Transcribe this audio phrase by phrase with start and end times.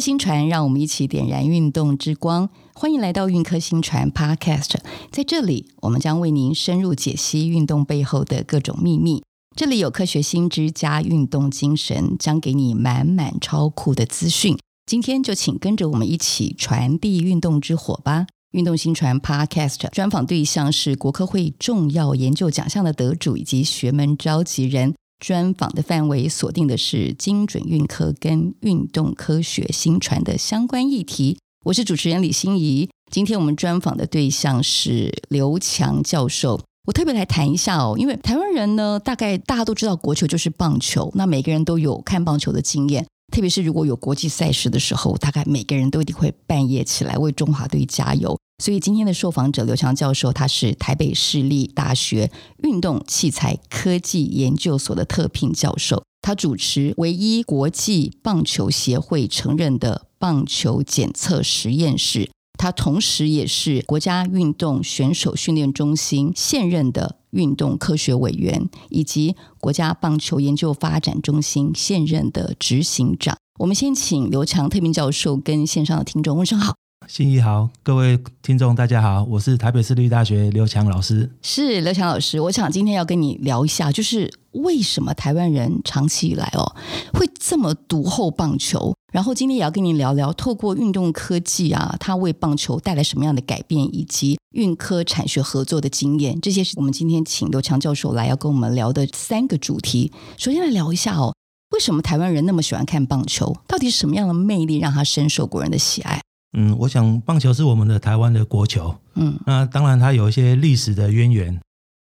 [0.00, 2.48] 科薪传，让我们一起点燃运动之光。
[2.72, 4.76] 欢迎来到运科薪传 Podcast，
[5.12, 9.22] 在这里我们将为您深入解析运动背后的各种秘密。
[9.54, 14.56] 这里有科学新知加运动精神，将给你满满超酷的资讯。
[14.86, 18.24] 今天就请跟着我们一起传递运动之火吧。
[18.52, 24.94] 运动新传 Podcast 专访对象是国科会重要研究奖项的得主以及学门召集人。
[25.20, 31.38] 专访的范围锁定的是精准运科跟运动科学新传的相关议题。
[31.66, 32.88] 我是主持人李欣怡。
[33.12, 36.58] 今天我们专访的对象是刘强教授。
[36.86, 43.06] 我特别来谈一下哦，因为台湾人呢，大概大家都知道国球就是棒球，那每个人都有看棒球的经验。
[43.30, 48.36] 特别是如果有国际赛事的时候，大概每个人都一定会半夜起来为中华队加油。
[48.60, 52.30] 所以今天的受访者刘强教授，他是台北市立大学
[52.62, 73.38] 运动器材科技研究所的特聘教授，他主持唯一国际棒球协会承认的棒球检测实验室，他同时也是国家运动选手训练中心现任的运动科学委员，以及国家棒球研究发展中心现任的执行长。
[73.58, 76.74] 我们先请刘强特聘教授跟线上的听众问声好。
[77.08, 81.28] 欣怡好，各位听众大家好，我是台北市立大学刘强老师。
[81.42, 86.76] 是刘强老师，我想今天要跟你聊一下，就是为什么台湾人长期以来哦
[87.14, 88.94] 会这么独厚棒球？
[89.12, 100.12] 然后今天也要跟你聊聊，透过运动科技啊，它为棒球带来什么样的改变，以及运科产学合作的经验，这些是我们今天请刘强教授来要跟我们聊的三个主题。
[100.36, 101.34] 首先来聊一下哦，
[101.72, 103.56] 为什么台湾人那么喜欢看棒球？
[103.66, 106.20] 到底什么样的魅力让他深受国人的喜爱？
[106.56, 108.94] 嗯，我想棒球是我们的台湾的国球。
[109.14, 111.60] 嗯，那当然它有一些历史的渊源。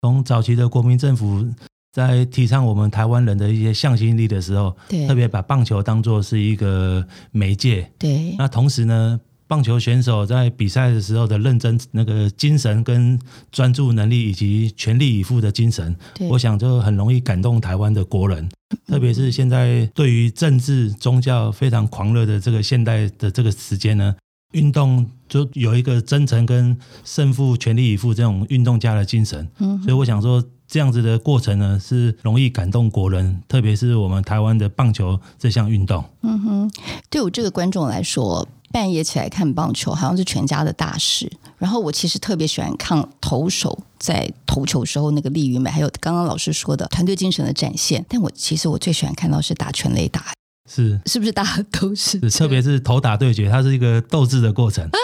[0.02, 1.44] 从早期的国民政府
[1.92, 7.90] 在提倡我们台湾人的一些向心力的时候，对，特别把棒球当作是一个媒介。
[7.98, 13.18] 对，那同时呢，棒球选手在比赛的时候的认真那个精神跟
[13.52, 15.96] 专注能力，以及全力以赴的精神，
[16.30, 18.48] 我想就很容易感动台湾的国人。
[18.86, 24.14] 特别是现在对于政治宗教非常狂热的这个现代的这个时间呢。
[24.56, 36.04] 运动就有一个真诚跟胜负全力以赴这种运动家的精神，嗯，所以我想说这样子的过程呢，是容易感动国人，特别是我们台湾的棒球这项运动。
[36.22, 36.72] 嗯哼，
[37.10, 41.32] 对我这个观众来说，半夜起来看棒球好像是全家的大事。
[41.58, 48.06] 然后我其实特别喜欢看投手在投球时候那个力与美，还有刚刚老师说的团队精神的展现。
[48.10, 50.34] 但我其实我最喜欢看到是打全垒打。
[50.70, 52.20] 是，是不是大家都是？
[52.22, 54.90] 是，特别是投打对决，它是一个斗智的过程。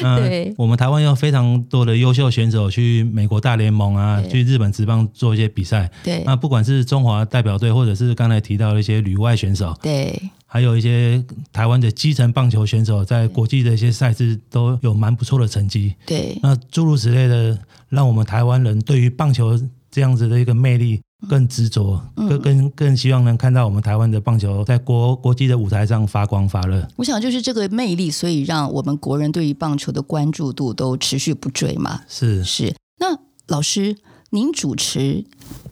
[0.00, 5.90] 对、呃，我们台湾有非常多的优秀选手去美国大联盟啊，去日本职棒做一些比赛。
[6.04, 15.92] 对，那不管是中华代表队，或者是刚才提到的一些旅外选手，对，还有一些台湾的基层棒球选手，在国际的一些赛事都有蛮不错的成绩。
[16.06, 17.58] 对，那诸如此类的，
[17.88, 21.00] 让我们台湾人对于棒球这样子的一个魅力。
[21.26, 26.86] 更执着，更更更希望能看到我们台湾的棒球在国国际的舞台上发光发热。
[26.96, 32.02] 我想就是这个魅力，所以让我们国人对于棒球的关注度都持续不坠嘛。
[32.06, 32.74] 是是。
[33.00, 33.18] 那
[33.48, 33.96] 老师，
[34.30, 35.24] 您主持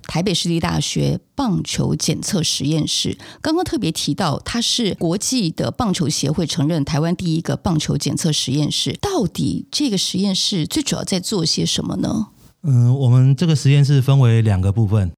[0.02, 8.98] 台北市立大学棒球检测实验室，刚刚特别提到它是国际的棒球协会承认台湾第一个棒球检测实验室。
[9.00, 12.28] 到底这个实验室最主要在做些什么呢？
[12.64, 15.12] 嗯，我们这个实验室分为两个部分。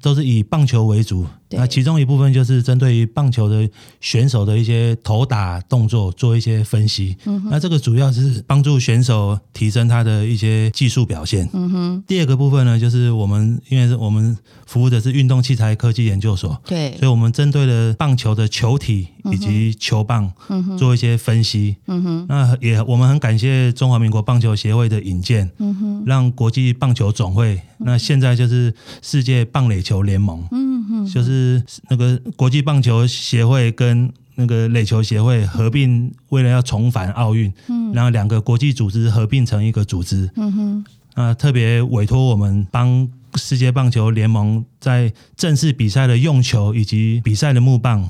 [0.00, 3.68] 都是以棒球为主，那其中一部分就是针对于棒球的
[4.00, 7.16] 选手的一些投打动作做一些分析。
[7.24, 11.48] 嗯、那这个主要是帮助选手提升他的一些技术表现。
[11.52, 12.04] 嗯哼。
[12.06, 14.36] 第二个部分呢，就是我们因为是我们
[14.66, 20.32] 服务的是运动器材科技研究所，对，所以我们针对了棒球的球体以及球棒
[20.78, 21.76] 做一些分析。
[21.86, 22.26] 嗯哼。
[22.28, 40.84] 那也我们很感谢中华民国棒球协会的引荐，嗯哼，让国际棒球总会，那现在就是世界棒垒球联盟，嗯哼，就是那个国际棒球协会跟那个垒球协会合并，为了要重返奥运，嗯，然后两个国际组织合并成一个组织，嗯哼，
[41.14, 48.08] 啊，特别委托我们帮世界棒球联盟在正式比赛的用球以及比赛的木棒。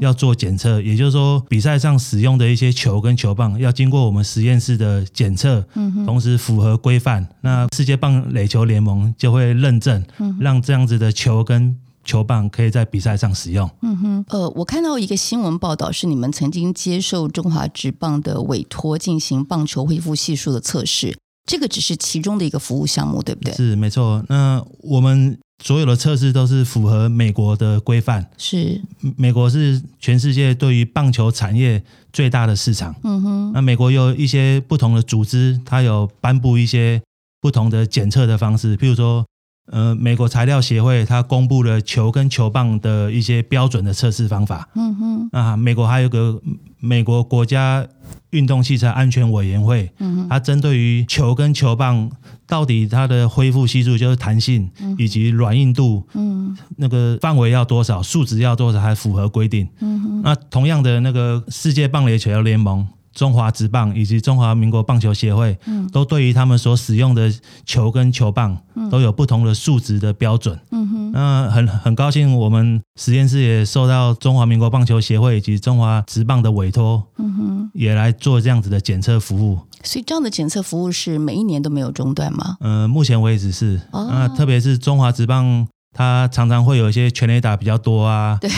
[0.00, 5.64] 要做检测，也就是说，比赛上使用的一些球跟球棒要经过我们实验室的检测，
[6.04, 10.04] 同时符合规范，那世界棒垒球联盟就会认证，
[10.40, 13.68] 让这样子的球跟球棒可以在比赛上使用。
[13.82, 23.52] 嗯哼，呃，我看到一个新闻报道，是你们曾经接受中华职棒的委托进行棒球恢复系数的测试，这个只是其中的一个服务项目，对不对？
[23.54, 24.24] 是没错。
[24.28, 28.30] 那我们所有的测试都是符合美国的规范。
[28.36, 28.80] 是，
[29.16, 31.82] 美国是全世界对于棒球产业
[32.12, 32.94] 最大的市场。
[33.02, 37.00] 嗯哼，那美国有一些不同的组织，它有颁布一些
[37.40, 39.24] 不同的检测的方式，譬如说。
[39.70, 44.68] 呃，美国材料协会它公布了球跟球棒的一些标准的测试方法。
[44.74, 45.28] 嗯哼。
[45.32, 46.40] 啊，美国还有个
[46.80, 47.86] 美国国家
[48.30, 49.90] 运动器材安全委员会。
[49.98, 50.28] 嗯哼。
[50.28, 52.10] 它针对于球跟球棒
[52.46, 59.68] 到底它的恢复系数，就是弹性以及软硬度，嗯，那个范围要多少，数值要多少，还符合规定。
[59.80, 60.22] 嗯哼。
[60.22, 62.86] 那同样的那个世界棒垒球联盟。
[63.18, 67.28] 中华职棒以及中华民国棒球协会，嗯，都对于他们所使用的
[67.66, 68.56] 球跟球棒，
[68.92, 70.56] 都有不同的数值的标准。
[70.70, 79.58] 嗯哼，那很很高兴，我们实验室也受到中华民国棒球协会以及中华职棒的委托，嗯哼，也来做这样子的检测服务。
[79.82, 82.56] 所以这样的检测服务是每一年都没有中断吗？
[82.60, 83.80] 嗯、呃，目前为止是。
[83.90, 85.66] 哦、那特别是中华职棒。
[85.98, 88.48] 他常常会有一些全垒打比较多啊，对，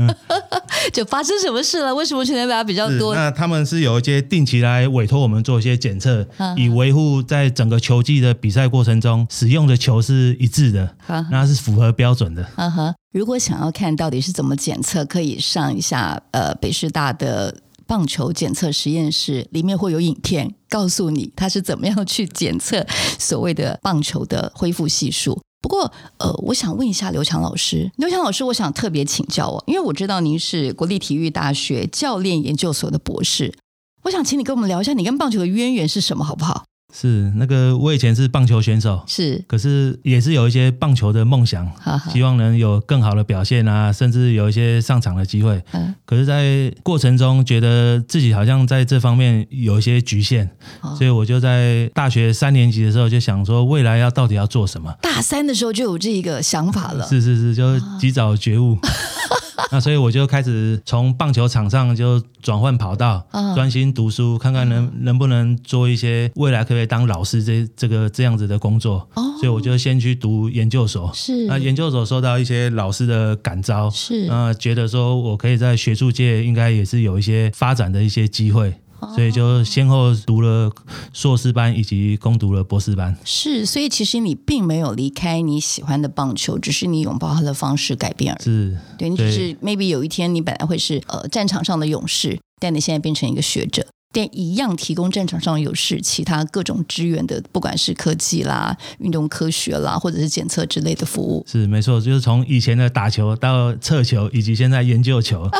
[0.94, 1.94] 就发生什么事了？
[1.94, 3.14] 为什么全垒打比较多？
[3.14, 12.48] 那他们是有一些定期来委托我们做一些检测，啊、以维护在整个球季的比赛过程中使用的球是一致的，啊、那是符合标准的。
[13.12, 17.54] 如果想要看到底是怎么检测，可以上一下呃北师大的
[17.86, 22.86] 棒球检测实验室，里面会有影片告诉你他是怎么样去检测
[23.18, 25.38] 所谓的棒球的恢复系数。
[25.60, 33.54] 不过，呃，我想问一下刘强老师，刘强老师，我想特别请教哦，因为我知道您是国立体育大学教练研究所的博士，
[34.04, 36.64] 我想请你跟我们聊一下你跟棒球的渊源是什么，好不好？
[36.92, 41.70] 是那个，我以前是棒球选手，是，可是也是有一些棒球的梦想，
[42.12, 45.62] 希望能有更好的表现啊，甚至有一些上场的机会。
[45.72, 50.48] 嗯，可是，在过程中觉得自己好像在这方面有一些局限，
[50.80, 54.92] 哦、所以我就在大学三年级的时候就想说，未来要到底要做什么？
[55.00, 58.74] 大三的时候就有这个想法了，是是是，就及早觉悟。
[58.74, 58.90] 啊
[59.72, 69.08] 那所以我就开始从棒球场上就转换跑道，专心读书，看看能能不能做一些未来可不可以当老师这这个这样子的工作。
[69.14, 71.10] 所以我就先去读研究所。
[71.14, 71.46] 是。
[71.46, 74.26] 那研究所受到一些老师的感召，是。
[74.26, 78.74] 那觉得说我可以在学术界应该也是有一些发展的一些机会。
[79.14, 80.70] 所以就先后读了
[81.12, 83.16] 硕士班，以及攻读了博士班。
[83.24, 88.44] 是，所以其实你并没有离开你喜欢的棒球，只是你拥抱它的方式改变而已。
[88.44, 93.86] 是，对，你只是 maybe 有一天你本来会是呃战场上的勇士，但你现在变成一个学者。
[94.12, 101.44] 但一样提供战场上有事其他各种支援的，不管是科技啦、运动科学啦，或者是检测之类的服务。
[101.48, 105.48] 是没错，就是从以前的打球到测球，以及现在研究球。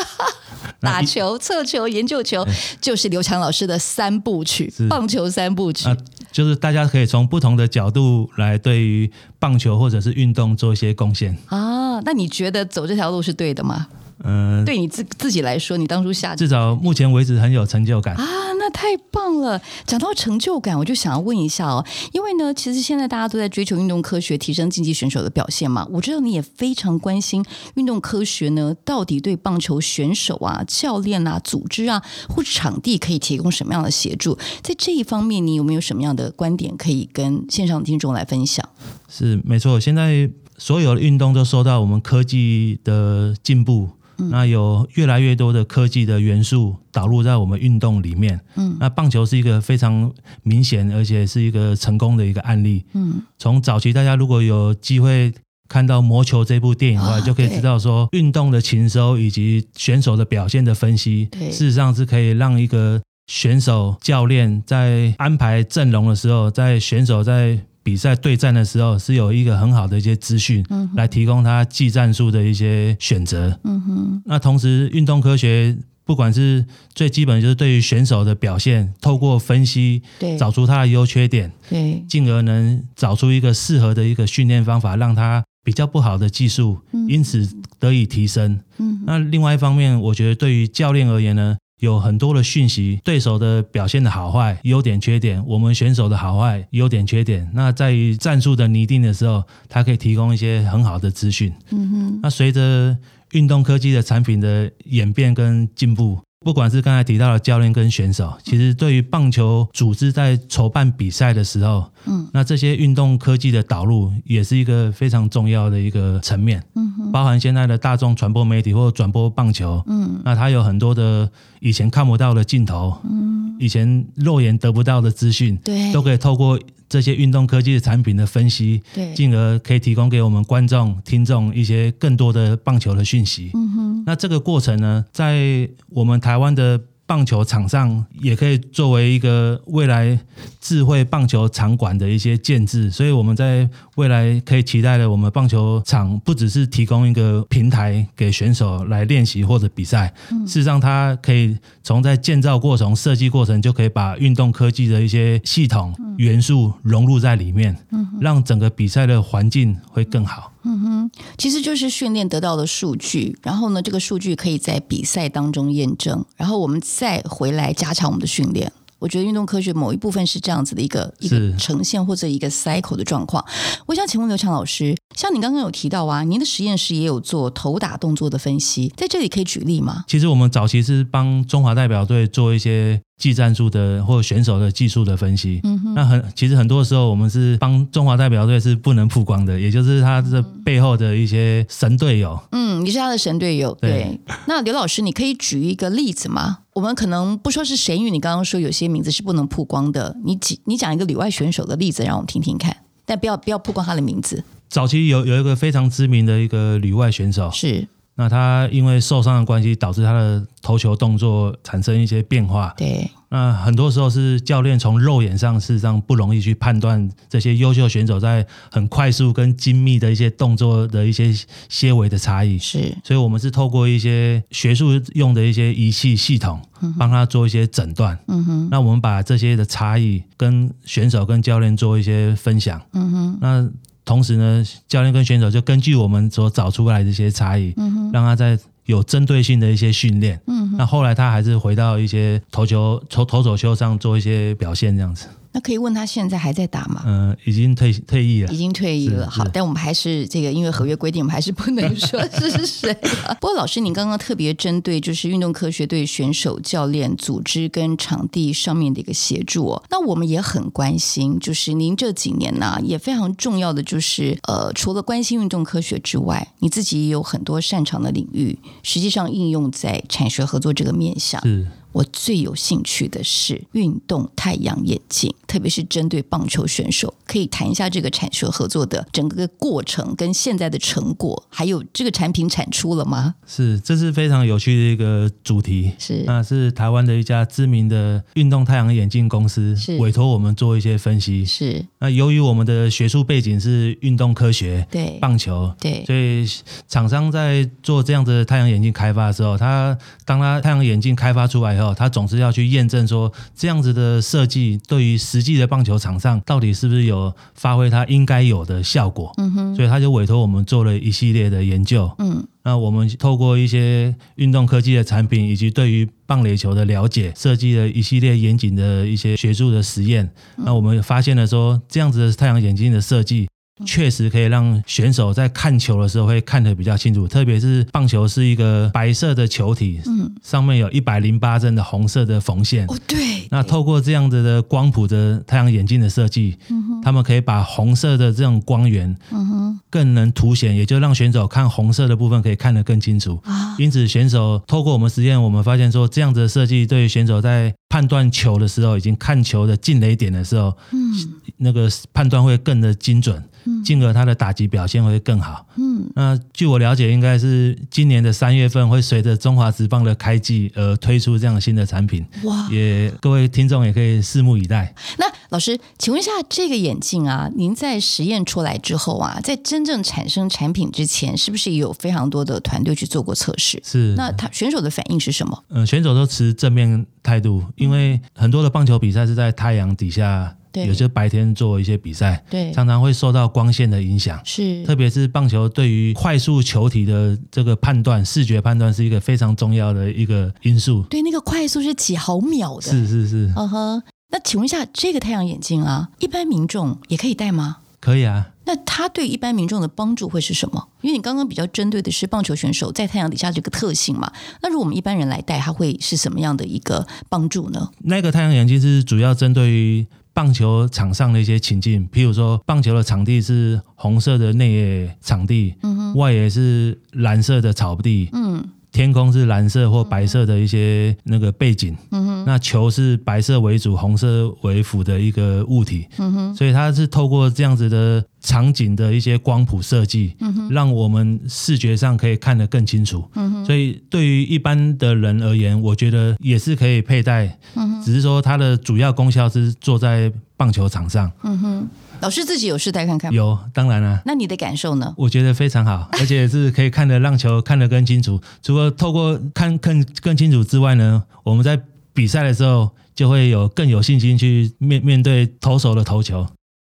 [0.80, 2.46] 打球、测球、研究球，
[2.80, 5.88] 就是刘强老师的三部曲，棒球三部曲。
[6.32, 11.36] 就是大家可以从不同的角度来对于棒球或者是运动做一些贡献。
[11.46, 13.88] 啊，那你觉得走这条路是对的吗？
[14.22, 18.24] 嗯，对你自自己来说，你当初下至少目前为止很有成就感啊，
[18.58, 19.60] 那太棒了。
[19.86, 25.86] 讲到成就感，我就想要问一下哦，因为呢，其实现在大家都在追求运动科学，提升竞技选手的表现嘛。
[25.90, 27.42] 我知道你也非常关心
[27.74, 34.36] 运动科学呢，到底对棒球选手啊、教练啊、组织啊或者场地可以提供什么样的协助？
[34.62, 38.68] 在这一方面，你有没有什么样的观点可以跟线上的听众来分享？
[39.08, 43.88] 是没错，现在所有的运动都受到我们科技的进步。
[44.28, 48.40] 那有越来越多的科技的元素导入在我们运动里面。
[48.56, 50.12] 嗯，那棒球是一个非常
[50.42, 52.84] 明显，而且是一个成功的一个案例。
[52.92, 55.32] 嗯，从早期大家如果有机会
[55.68, 67.58] 看到《魔球》这部电影的话，就可以知道说，运动的情收以及选手的表现的分析，事实上是可以让一个选手教练在安排阵容的时候，在选手在。
[67.82, 73.58] 比赛对战的时候是有一个很好的一些资讯，来提供他技战术的一些选择。
[73.64, 74.22] 嗯哼。
[74.26, 88.60] 那同时，运动科学不管是最基本，就是对于选手的表现，透过分析，对，找出他的优缺点，对，进而能找出一个适合的一个训练方法，让他比较不好的技术，因此得以提升。
[88.78, 89.02] 嗯。
[89.06, 97.50] 那另外一方面，我觉得对于教练而言呢，有很多的讯息，对手的表现的好坏、优点、缺点，我们选手的好坏、优点、缺点。
[97.52, 101.52] 那在于战术的拟定的时候，它可以提供一些很好的资讯。
[101.70, 102.20] 嗯哼。
[102.22, 102.96] 那随着
[103.32, 106.18] 运动科技的产品的演变跟进步。
[106.42, 121.30] 不管是刚才提到的教练跟选手，其实对于棒球组织在筹办比赛的时候，嗯，那这些运动科技的导入也是一个非常重要的一个层面，嗯哼，包含现在的大众传播媒体或转播棒球，嗯，那它有很多的
[121.60, 133.50] 以前看不到的镜头，嗯，以前肉眼得不到的资讯，对，都可以透过这些运动科技的产品的分析，对，进而可以提供给我们观众、听众一些更多的棒球的讯息。
[133.52, 136.80] 嗯哼，那这个过程呢，在我们台湾的。
[137.10, 140.16] 棒球场上也可以作为一个未来
[140.60, 150.14] 智慧棒球场馆的一些建制，所以我们在未来可以期待的，我们棒球场不只是提供一个平台给选手来练习或者比赛，
[150.46, 157.76] 事实上它可以从在建造过程、设计过程就可以把运动科技的一些系统元素融入在里面，
[158.20, 160.52] 让整个比赛的环境会更好。
[160.62, 168.70] 嗯哼，其实就是训练得到的数据，然后呢，这个数据可以在比赛当中验证，然后我们再回来加强我们的训练。
[168.98, 173.42] 我觉得运动科学某一部分是这样子的一个一个呈现或者一个 cycle 的状况。
[173.86, 180.04] 我想请问刘强老师，像你刚刚有提到啊，您的实验室也有做投打动作的分析，在这里可以举例吗？
[180.06, 183.00] 其实我们早期是帮中华代表队做一些。
[183.20, 185.60] 技战术的或选手的技术的分析，
[185.94, 192.40] 那很其实很多时候我们是帮中华代表队是不能曝光的，也就是他这背后的一些神队友。
[192.52, 193.90] 嗯，你是他的神队友，对。
[193.90, 196.60] 对，那刘老师，你可以举一个例子吗？
[196.72, 200.16] 我们可能不说是谁，因为你刚刚说有些名字是不能曝光的。
[200.24, 202.74] 你讲你讲一个里外选手的例子，让我们听听看，
[203.04, 204.42] 但不要不要曝光他的名字。
[204.70, 207.86] 早期有有一个非常知名的一个旅外选手是。
[208.20, 212.74] 那他因为受伤的关系，导致他的投球动作产生一些变化。
[212.76, 221.34] 对，那很多时候是教练从肉眼上事实上不容易去判断这些优秀选手在很快速跟精密的一些动作的一些
[221.70, 222.58] 些微的差异。
[222.58, 226.60] 是，所以我们是透过一些学术用的一些仪器系统，
[226.98, 228.18] 帮他做一些诊断。
[228.28, 232.78] 嗯哼，那我们把这些的差异跟选手跟教练做一些分享。
[232.92, 233.70] 嗯哼，那。
[234.04, 240.40] 同时呢，教练跟选手就根据我们所找出来的一些差异，嗯哼，让他在有针对性的一些训练。
[240.46, 245.26] 嗯哼，那后来他还是回到一些投球、投投手球上做一些表现，这样子。
[245.52, 247.02] 那可以问他现在还在打吗？
[247.04, 249.28] 嗯、呃，已经退退役了，已经退役了。
[249.28, 252.94] 好，但我们还是这个，因为合约规定，我们还是不能说是谁。
[253.40, 259.82] 不过老师，您刚刚特别针对就是运动科学对选手、教练、组织跟场地上面的一个协助哦。
[259.90, 271.42] 那我们也很关心，就是您这几年呢、啊，也非常重要的就是呃，除了关心运动科学之外，你自己也有很多擅长的领域，实际上应用在产学合作这个面向。
[271.42, 271.66] 是。
[271.92, 283.34] 我最有兴趣的是运动太阳眼镜，特别是针对棒球选手，可以谈一下这个产学合作的整个过程跟现在的成果，还有这个产品产出了吗？
[283.44, 285.90] 是，这是非常有趣的一个主题。
[285.98, 291.44] 是，那是台湾的一家知名的运动太阳眼镜公司委托我们做一些分析。
[291.44, 296.46] 是，那由于我们的学术背景是运动科学，对，棒球，对，所以
[296.86, 301.79] 厂商在做这样子的太阳眼镜开发的时候，他当他太阳眼镜开发出来。
[301.94, 309.32] 他总是要去验证说，这样子的设计对于实际的棒球场上到底是不是有发挥它应该有的效果。
[309.38, 312.10] 嗯哼，所以他就委托我们做了一系列的研究。
[312.18, 320.30] 嗯，那我们透过一些运动科技的产品，以及对于棒垒球的了解，设计了一系列严谨的一些学术的实验。
[320.56, 323.48] 那我们发现了说，这样子的太阳眼镜的设计。
[323.84, 333.18] 确实可以让选手在看球的时候会看得比较清楚，特别是棒球是一个白色的球体，嗯，上面有一百零八帧的红色的缝线，哦，对。
[333.50, 343.74] 那透过这样子的光谱的太阳眼镜的设计，嗯，他们可以把红色的这种光源，嗯哼，更能凸显，也就让选手看红色的部分可以看得更清楚啊。
[343.78, 351.12] 因此，选手透过我们实验，我们发现说，这样子的设计对于选手在判断球的时候，已经看球的进垒点的时候，嗯，
[351.56, 353.42] 那个判断会更的精准。
[353.84, 355.66] 进而它的打击表现会更好。
[355.76, 362.24] 嗯，那据我了解，应该是今年的三月份会随着中华职棒的开季而推出这样新的产品。
[362.44, 364.94] 哇，也各位听众也可以拭目以待。
[365.18, 373.80] 那老师，请问一下，这个眼镜啊，您在实验出来之后啊，在真正产生产品之前，是不是也有非常多的团队去做过测试？
[373.84, 374.14] 是。
[374.16, 375.64] 那他选手的反应是什么？
[375.68, 380.56] 嗯，选手都持正面态度，因为很多的棒球比赛是在太阳底下。
[380.72, 391.02] 对，有些白天做一些比赛，对，常常会受到光线的影响，是，特别是棒球对于快速球体的这个判断，视觉判断是一个非常重要的一个因素。
[391.10, 393.52] 对，那个快速是几毫秒的，是是是。
[393.56, 397.78] 嗯哼、uh-huh，那请问一下，这个太阳眼镜啊，一般民众也可以戴吗？
[397.98, 398.50] 可以啊。
[398.64, 400.88] 那它对一般民众的帮助会是什么？
[401.00, 404.30] 因为你刚刚比较针对的是棒球选手在太阳底下这个特性嘛。
[404.62, 407.90] 那如果我们一般人来戴，它会是什么样的一个帮助呢？
[408.04, 410.06] 那个太阳眼镜是主要针对于。
[410.40, 430.34] 棒球场上的一些情境，譬如说，棒球的场地是红色的内野场地，嗯，外野是蓝色的草地，嗯，天空是蓝色或白色的一些那个背景，嗯哼，那球是白色为主、红色为辅的一个物体，嗯哼，所以它是透过这样子的场景的一些光谱设计，
[430.70, 441.88] 让我们视觉上可以看得更清楚，嗯哼，所以对于一般的人而言，我觉得也是可以佩戴，嗯哼，只是说它的主要功效是坐在棒球场上，嗯哼。
[442.20, 443.36] 老师自己有试戴看看吗？
[443.36, 444.22] 有，当然了、啊。
[444.26, 445.14] 那你的感受呢？
[445.16, 448.38] 我觉得非常好，而且是可以看得让球看得更清楚。
[448.62, 451.80] 除了透过看更更清楚之外呢，我们在
[452.12, 456.46] 比赛的时候就会有更有信心去面面对投手的投球。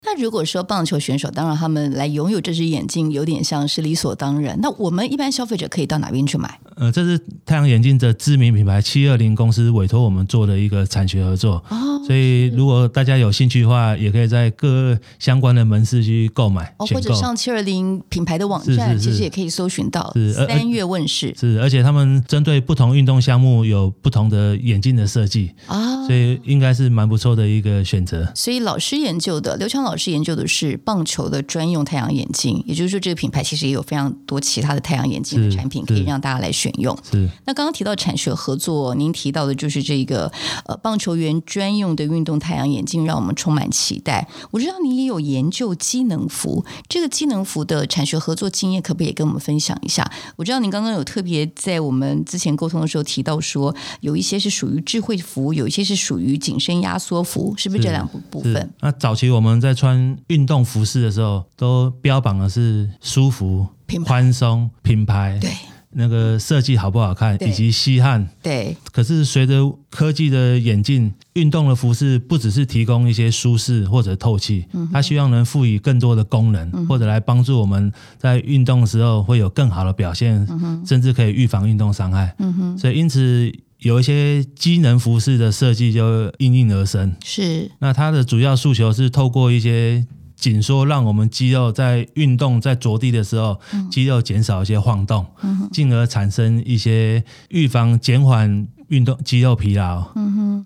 [0.07, 4.57] 那如果说棒球选手，当然他们来拥有这只眼镜，有点像是理所当然。
[4.63, 6.59] 那我们一般消费者可以到哪边去买？
[6.77, 11.55] 呃，这是太阳眼镜的知名品牌七二零公司委托我们做的一个产学合作。
[11.71, 20.13] 哦，所以如果大家有兴趣的话，也可以在各相关的门市去购买，哦，或者上七二零品牌的网站，其实也可以搜寻到。
[20.15, 28.27] 是三月问世，是而且他们针对不同运动项目有不同的眼镜的设计啊，所以应该是蛮不错的一个选择。
[28.35, 30.07] 所以老师研究的刘强老师。
[30.07, 36.97] 研究的是棒球的专用太阳眼镜，也就是说，这个品牌其实也有非常多其他的太阳眼镜的产品可以让大家来选用。
[37.11, 37.29] 是。
[37.45, 40.31] 那刚刚提到产学合作，您提到的就是这个
[40.67, 44.29] 呃棒球员专用的运动太阳眼镜，让我们充满期待。
[44.53, 50.09] 我知道你也有研究机能服，这个机能服的产学合作经验，可不可以跟我们分享一下？
[50.37, 58.71] 我知道您刚刚有特别在我们之前沟通的时候提到说，有一些是属于智慧服，有一些是属于紧身压缩服，是不是这两部部分？
[58.81, 63.65] 那早期我们在穿穿运动服饰的时候，都标榜的是舒服、
[64.05, 65.49] 宽松、品牌，对
[65.91, 68.29] 那个设计好不好看，以及吸汗。
[68.43, 68.77] 对。
[68.91, 80.45] 可是随着科技的演进，运动的服饰不只是提供一些舒适或者透气，它希望能赋予更多的功能，或者来帮助我们在运动的时候会有更好的表现，
[80.85, 82.35] 甚至可以预防运动伤害。
[82.41, 83.53] 嗯所以因此。
[83.79, 87.71] 有一些机能服饰的设计就应运而生，是。
[87.79, 93.61] 那它的主要诉求是透过一些紧缩，让我们肌肉在运动在着地的时候，
[93.91, 95.27] 肌肉减少一些晃动，
[95.73, 100.13] 进而产生一些预防、减缓运动肌肉疲劳，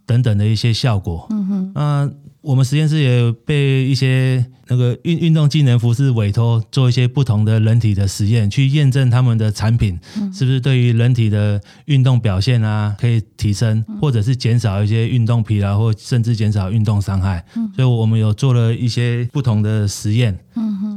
[0.06, 1.26] 等等的一些效果。
[1.30, 1.72] 嗯哼。
[1.74, 2.10] 那
[2.42, 9.98] 我们实验室也有被一些那个运运动机能服饰委托做一些不同的人体的实验，去验证他们的产品
[10.32, 17.44] 是不是对于人体的运动表现啊可以提升，或者是减少一些运动疲劳，或甚至减少运动伤害。
[17.76, 20.38] 所以我们有做了一些不同的实验。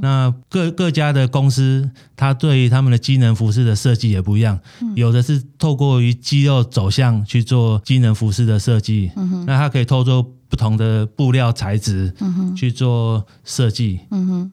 [0.01, 4.59] 那各各家的公司，它对于他们的机能服饰的设计也不一样，
[4.95, 9.11] 有的是透过于肌肉走向去做机能服饰的设计，
[9.45, 10.33] 那它可以透过。
[10.53, 12.13] 不同的布料材质
[12.55, 13.99] 去做设计，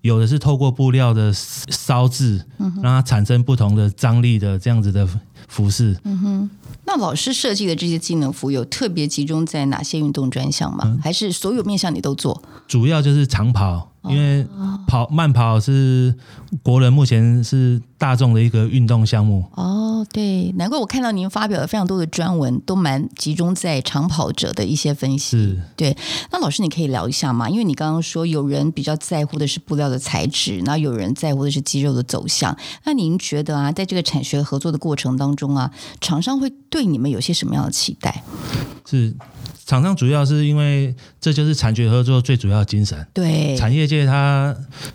[0.01, 5.07] 有的是透过布料的烧制，让它产生不同的张力的这样子的
[5.47, 6.51] 服饰，嗯哼。
[6.87, 10.99] 那老师设计的这些技能服有特别集中在哪些运动专项吗？
[11.03, 12.43] 还是所有面向你都做？
[12.67, 13.89] 主要就是长跑。
[14.05, 14.47] 因为
[14.87, 16.15] 跑慢跑是
[16.63, 25.37] 国人目前是大众的一个运动项目哦，对，难怪我看到您发表了非常多的专文，都蛮集中在长跑者的一些分析。
[25.37, 25.95] 是，对。
[26.33, 27.51] 那老师，你可以聊一下吗？
[27.51, 32.57] 因为你刚刚说有人比较在乎的是布料的材质，那有人在乎的是肌肉的走向。
[32.85, 38.25] 那您觉得啊，在这个产学合作的过程当中啊，厂商会对你们有些什么样的期待？
[38.87, 39.15] 是。
[39.67, 43.07] 厂商主要是因为这就是产学合作最主要的精神。
[43.15, 44.53] 对，产业界它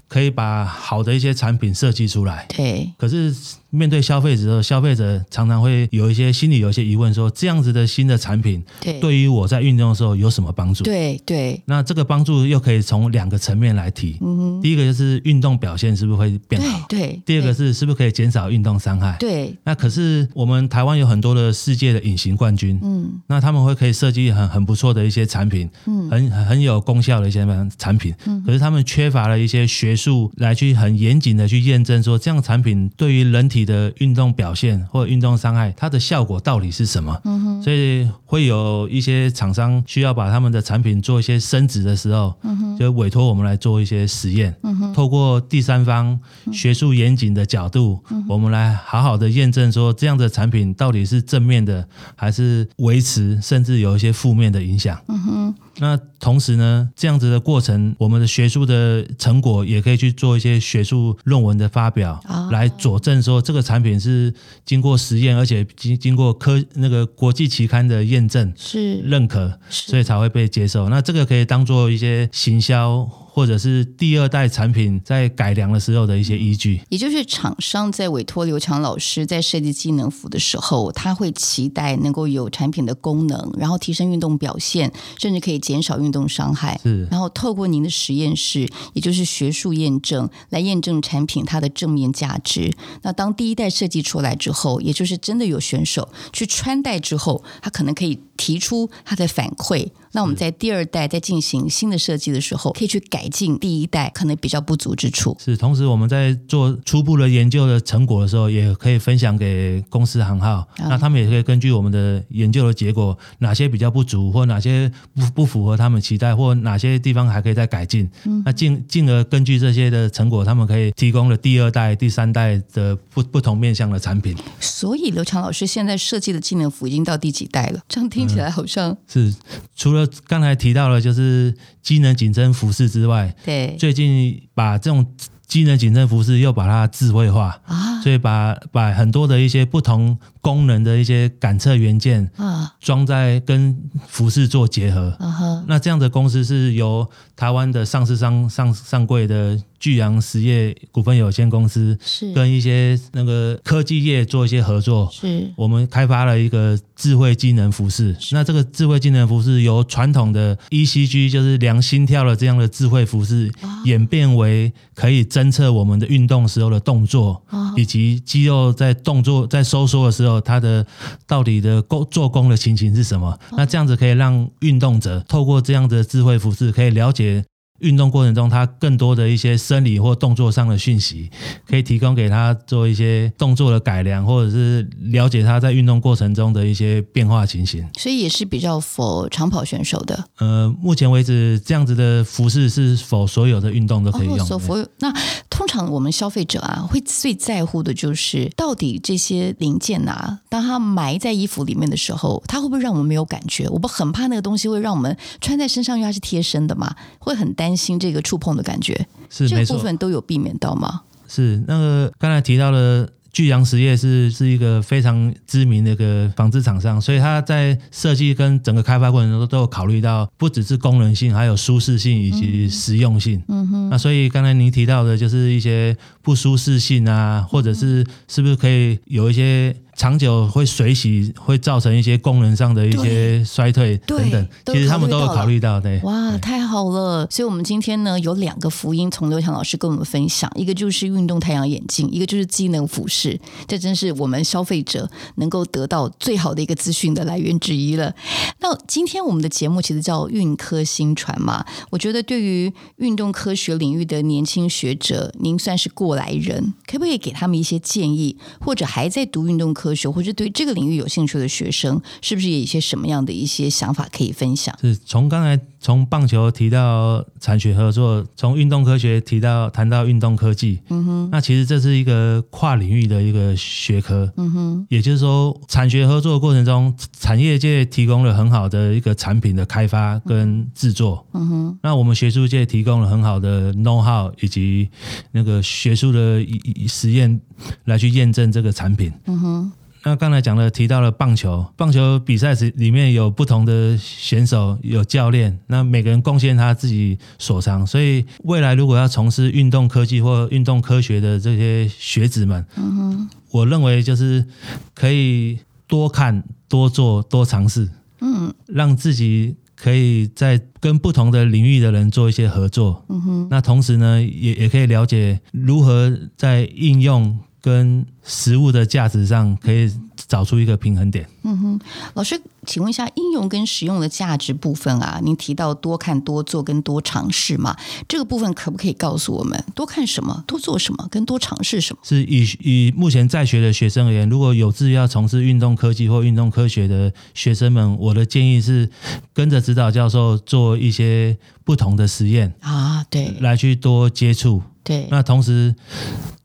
[0.10, 2.46] 可以把好的一些产品设计出来。
[2.50, 3.34] 对，可是。
[3.76, 10.86] 面对消费者的时候，消费者常常会有一些心里有一些疑问，说这样子的新的产品，对，对于我在运动的时候有什么帮助？
[10.86, 11.62] 对对。
[11.66, 14.18] 那这个帮助又可以从两个层面来提。
[14.22, 14.62] 嗯哼。
[14.62, 16.86] 第一个就是运动表现是不是会变好？
[16.88, 17.00] 对。
[17.00, 19.18] 对，第二个是是不是可以减少运动伤害？
[19.20, 19.54] 对。
[19.66, 27.46] 那可是我们台湾有很多的世界的隐形冠军，嗯，那他们会可以设计很很不错的一些产品，嗯，很很有功效的一些
[27.78, 37.20] 产品，嗯，可是他们缺乏了一些学术来去很严谨的去验证说这样产品对于人体的运动表现或运动伤害，它的效果到底是什么？
[37.26, 46.20] 嗯哼，所以会有一些厂商需要把他们的产品做一些升级的时候，嗯哼，就委托我们来做一些实验，嗯哼，透过第三方
[46.52, 55.00] 学术严谨的角度，嗯，我们来好好的验证说这样的产品到底是正面的，还是维持，甚至有一些负面的影响。
[55.08, 55.56] 嗯哼。
[55.78, 64.34] 那同时呢，这样子的过程，我们的学术的成果也可以去做一些学术论文的发表，来佐证说这个产品是
[64.66, 70.90] 经过实验，而且经经过科那个国际期刊的验证是认可，所以才会被接受。
[70.90, 73.10] 那这个可以当做一些行销。
[73.36, 76.80] 或者是第二代产品在改良的时候的一些依据。
[76.88, 86.80] 也就是厂商在委托刘强老师在设计机能服的时候，他会期待能够有产品的功能，然后提升运动表现，甚至可以减少运动伤害。
[86.82, 92.72] 是，然后透过您的实验室，也就是学术验证来验证产品它的正面价值。
[93.02, 99.90] 那当第一代设计出来之后，也就是真的有选手去穿戴之后，他可能可以提出他的反馈。
[100.14, 105.36] 那我们在第二代在进行新的设计的时候，可以去改进第一代可能比较不足之处。
[105.40, 118.10] 是，同时我们在做初步的研究的成果的时候，也可以分享给公司行号，嗯、那他们也可以根据我们的研究的结果，哪些比较不足，或哪些不不符合他们期待，或哪些地方还可以再改进。
[118.26, 124.36] 嗯，那进进而根据这些的成果，他们可以提供了第二代、第三代的不不同面向的产品。
[124.60, 127.80] 所以刘强老师现在设计的技能服已经到第几代了？
[127.88, 129.36] 这样听起来好像、嗯、是
[129.76, 130.06] 除了。
[130.28, 135.06] 刚才提到了，就是机能紧身服饰之外，对，最近把这种
[135.48, 143.78] 机能紧身服饰又把它智慧化啊，所以把把很多的一些不同功能的一些感测元件啊，装在跟
[144.08, 145.16] 服饰做结合。
[145.20, 149.60] 啊、那这样的公司是由台湾的上市商上上柜的。
[149.78, 158.16] 巨阳实业股份有限公司是跟一些那个科技业做一些合作，是我们开发了一个智慧机能服饰。
[158.32, 163.52] 那这个智慧机能服饰由传统的 ECG 就是量心跳的这样的智慧服饰，
[163.84, 167.44] 演变为可以侦测我们的运动时候的动作，
[167.76, 170.88] 以及肌肉在动作在收缩的时候，它的
[171.28, 173.38] 到底的工做工的情形是什么？
[173.58, 177.44] 那这样子可以让运动者透过这样的智慧服饰可以了解。
[177.80, 181.30] 运动过程中，他更多的一些生理或动作上的讯息，
[181.68, 187.86] 可以提供给他做一些动作的改良，或者是了解他在运动过程中的一些变化情形。
[187.98, 190.24] 所以也是比较 for 长跑选手的。
[190.38, 194.46] 呃，目前为止，这样子的服饰是否所有的运动都可以用？
[194.46, 195.14] 所、哦、那
[195.50, 203.68] 通常我们消费者啊，会最在乎的就是到底这些零件啊，当它埋在衣服里面的时候，它会不会让我们没有感觉？
[203.70, 211.04] 我们很怕那个东西会让我们穿在身上，因为它是贴身的嘛，会很担心这个触碰的感觉，是这个部分都有避免到吗？
[211.30, 223.42] 是那个刚才提到的聚阳实业是是一个非常知名的一个纺织厂商，所以它在设计跟整个开发过程中都有考虑到不只是功能性，还有舒适性以及实用性。
[223.48, 229.74] 嗯哼，那所以刚才您提到的就是一些不舒适性啊，或者是是不是可以有一些。
[229.96, 234.48] 长久会水洗，会造成一些功能上的一些衰退等等。
[234.66, 236.00] 其实他们都有考虑到，对。
[236.02, 237.26] 哇，太好了！
[237.32, 243.40] 所以，我们今天呢有两个福音，从刘强老师跟我们分享，一个就是运动太阳眼镜，一个就是机能服饰。
[243.66, 248.14] 这真是我们消费者能够得到最好的一个资讯的来源之一了。
[248.60, 259.85] 那今天我们的节目其实叫运科新传嘛，我觉得对于运动科学领域的年轻学者，您算是过来人，可不可以给他们一些建议，或者还在读运动科？
[259.86, 264.76] 科学或者对这个领域有兴趣的学生，是不是也有一些什么样的一些想法可以分享？
[264.82, 284.90] 是从刚才从棒球提到产学合作，从运动科学提到谈到运动科技，嗯哼，那其实这是一个跨领域的一个学科，嗯哼，也就是说产学合作的过程中，产业界提供了很好的一个产品的开发跟制作，嗯哼，那我们学术界提供了很好的 know how 以及
[285.34, 286.44] 那个学术的
[286.88, 287.40] 实验
[287.84, 289.72] 来去验证这个产品，嗯哼。
[290.08, 304.46] 那刚才讲了，提到了棒球，棒球比赛时里面有不同的选手，有教练，那每个人贡献他自己所长，所以未来如果要从事运动科技或运动科学的这些学子们，嗯哼，我认为就是
[304.94, 307.90] 可以多看、多做、多尝试，
[308.22, 317.40] 嗯，让自己可以在跟不同的领域的人做一些合作，嗯哼，那同时呢，也也可以了解如何在应用。
[317.66, 319.92] 跟实物的价值上，可以
[320.28, 321.28] 找出一个平衡点。
[321.42, 321.80] 嗯哼，
[322.14, 327.76] 老师，请问一下，应用跟实用的价值部分啊，您提到多看、多做跟多尝试嘛？
[328.08, 332.00] 这个部分可不可以告诉我们，多看什么、多做什么跟多尝试什么？
[332.04, 338.88] 是以以目前在学的学生而言，如果有志要从事运动科技或运动科学的学生们，我的建议是
[339.34, 344.62] 跟着指导教授做一些不同的实验啊，对，来去多接触。
[344.84, 345.74] 对，那同时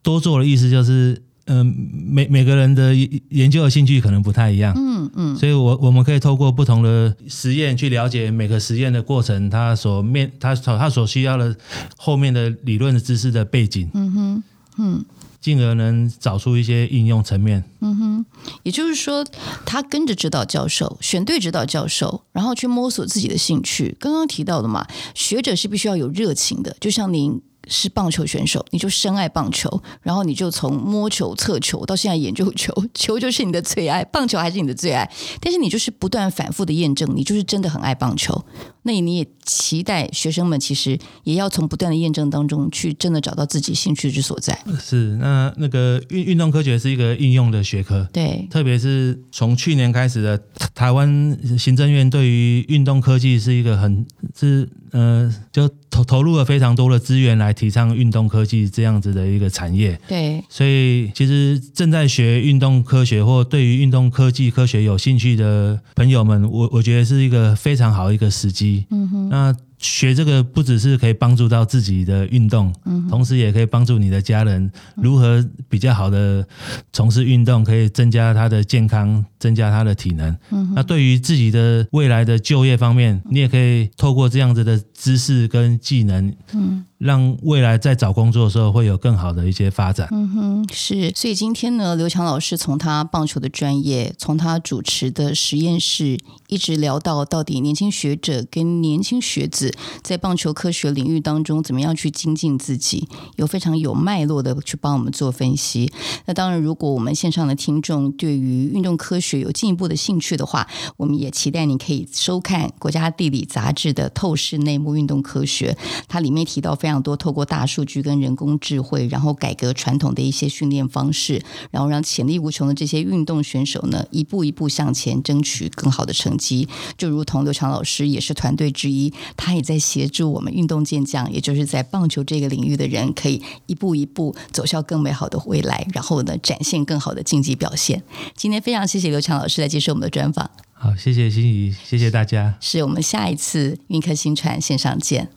[0.02, 2.94] 多做的意思就是，嗯、呃，每每个人的
[3.30, 11.56] 研究的兴趣可能不太一样，嗯嗯，所以我我们可以透过不同的实验去了解每个实验的过程，它所面它所它所需要的
[11.96, 14.42] 后面的理论的知识的背景，嗯哼，
[14.78, 15.04] 嗯。
[15.40, 17.64] 进而能找出一些应用层面。
[17.80, 18.26] 嗯哼，
[18.62, 19.24] 也就是说，
[19.64, 23.96] 他跟着指导教授，选对指导教授，然后去摸索自己的兴趣。
[23.98, 27.40] 刚刚提到的嘛，学者是必须要有热情的，就像您。
[27.70, 35.11] 是棒球选手，你就深爱棒球，然后你就从摸球、测球到现在研究球， 球就是你的最爱，棒球还是你的最爱。
[35.40, 38.44] 但是你就是不断反复的验证，你就是真的很爱棒球。
[38.83, 44.59] 那你也期待学生们其实也要从不断的验证当中去真的找到自己兴趣之所在。
[44.80, 50.42] 是，那那个运运动科学是一个应用的学科，对，特别是从去年开始的
[50.74, 59.98] 台湾行政院对于运动科技是一个很是呃就投投入了非常多的资源来提倡运动科技这样子的一个产业。
[60.09, 68.87] 对，所以其实正在学运动科学或对于运动科技科学有兴趣的朋友们，我我觉得是一个非常好的一个时机。
[68.90, 76.46] 嗯哼，那学这个不只是可以帮助到自己的运动，嗯，同时也可以帮助你的家人如何比较好的
[76.92, 80.36] 从事运动，可以增加他的健康，增加他的体能。
[80.50, 86.84] 嗯，那对于自己的未来的就业方面，你也可以透过这样子的知识跟技能，嗯。
[87.00, 90.06] 让未来在找工作的时候会有更好的一些发展。
[90.10, 91.10] 嗯哼，是。
[91.16, 105.90] 所以今天呢，刘强老师从他棒球的专业，从他主持的实验室，一直聊到到底年轻学者跟年轻学子在棒球科学领域当中怎么样去精进自己，有非常有脉络的去帮我们做分析。
[106.26, 115.72] 那当然，如果我们线上的听众对于运动科学有进一步的兴趣的话，我们也期待你可以收看国家地理杂志的《透视内幕运动科学》，
[116.07, 117.00] 它里面提到非常。
[117.00, 126.68] 多透过大数据跟人工智慧，然后改革传统的一些训练方式，然后让潜力无穷的这些运动选手呢，一步一步向前，争取更好的成绩。
[126.98, 138.03] 就如同刘强老师也是团队之一，他也在协助我们运动健将，也就是在棒球这个领域的人，可以一步一步走向更美好的未来，然后呢，展现更好的竞技表现。
[138.37, 140.50] 今天非常谢谢刘强老师来接受我们的专访。
[140.82, 142.54] 好，谢谢心怡，谢谢大家。
[142.58, 145.28] 是我们下一次运客星船线上见。